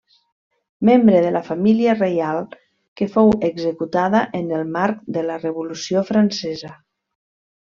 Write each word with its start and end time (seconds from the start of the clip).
Membre 0.87 1.17
de 1.25 1.33
la 1.35 1.41
família 1.49 1.93
reial 1.97 2.41
que 3.01 3.09
fou 3.17 3.29
executada 3.51 4.23
en 4.41 4.49
el 4.61 4.65
marc 4.79 5.05
de 5.19 5.27
la 5.29 5.37
Revolució 5.45 6.05
Francesa. 6.13 6.75